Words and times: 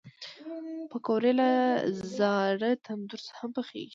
پکورې 0.91 1.31
له 1.39 1.49
زاړه 2.17 2.69
تندور 2.85 3.19
سره 3.25 3.35
هم 3.41 3.49
پخېږي 3.57 3.89